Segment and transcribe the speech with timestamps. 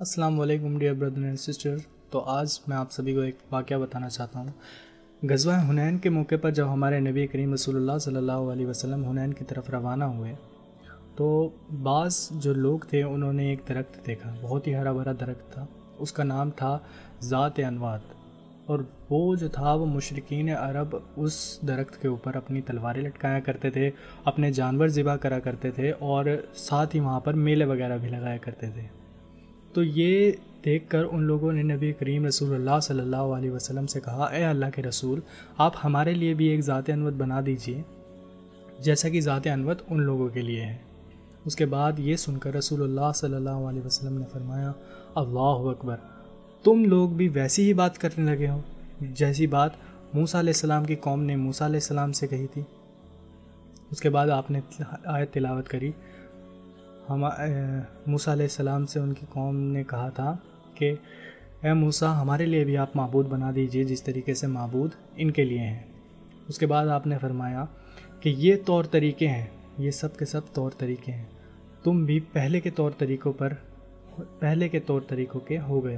[0.00, 1.76] السلام علیکم dear brother and sister.
[2.10, 4.48] تو آج میں آپ سبھی کو ایک واقعہ بتانا چاہتا ہوں۔
[5.30, 9.04] غزوہ حنین کے موقع پر جب ہمارے نبی کریم رسول اللہ صلی اللہ علیہ وسلم
[9.04, 10.34] حنین کی طرف روانہ ہوئے،
[11.16, 11.50] تو
[11.82, 15.66] بعض جو لوگ تھے، انہوں نے ایک درخت دیکھا، بہت ہی ہرا بھرا درخت تھا۔
[15.98, 16.78] اس کا نام تھا
[17.22, 18.00] ذات انوات
[18.66, 18.78] اور
[19.10, 23.90] وہ جو تھا، وہ مشرقین عرب اس درخت کے اوپر اپنی تلواریں لٹکایا کرتے تھے،
[24.24, 26.24] اپنے جانور ذبح کرا کرتے تھے اور
[26.54, 29.01] ساتھ ہی وہاں پر میلے وغیرہ بھی لگایا کرتے تھے۔
[29.72, 30.32] تو یہ
[30.64, 34.24] دیکھ کر ان لوگوں نے نبی کریم رسول اللہ صلی اللہ علیہ وسلم سے کہا،
[34.24, 35.20] اے اللہ کے رسول،
[35.58, 37.82] آپ ہمارے لیے بھی ایک ذات انوت بنا دیجیے،
[38.78, 40.76] جیسا کہ ذات انوت ان لوگوں کے لیے ہے۔
[41.44, 44.72] اس کے بعد یہ سن کر رسول اللہ صلی اللہ علیہ وسلم نے فرمایا،
[45.14, 45.96] اللہ اکبر،
[46.62, 48.60] تم لوگ بھی ویسی ہی بات کرنے لگے ہو،
[49.00, 49.70] جیسی بات
[50.14, 52.62] موسیٰ علیہ السلام کی قوم نے موسیٰ علیہ السلام سے کہی تھی۔
[53.90, 54.60] اس کے بعد آپ نے
[55.04, 55.92] آیت تلاوت کری۔
[57.14, 57.24] ہم
[58.06, 60.36] موسیٰ علیہ السلام سے ان کی قوم نے کہا تھا
[60.74, 60.94] کہ،
[61.62, 65.44] اے موسیٰ، ہمارے لیے بھی آپ معبود بنا دیجیے جس طریقے سے معبود ان کے
[65.44, 65.82] لیے ہیں۔
[66.48, 67.64] اس کے بعد آپ نے فرمایا
[68.20, 69.46] کہ یہ طور طریقے ہیں،
[69.78, 71.24] یہ سب کے سب طور طریقے ہیں۔
[71.84, 73.52] تم بھی پہلے کے طور طریقوں پر،
[74.38, 75.90] پہلے کے طور طریقوں کے ہو گئے۔